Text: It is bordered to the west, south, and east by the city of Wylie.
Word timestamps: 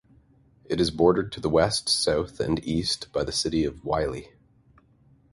It 0.65 0.81
is 0.81 0.89
bordered 0.89 1.31
to 1.33 1.39
the 1.39 1.47
west, 1.47 1.87
south, 1.87 2.39
and 2.39 2.59
east 2.65 3.13
by 3.13 3.23
the 3.23 3.31
city 3.31 3.65
of 3.65 3.85
Wylie. 3.85 4.29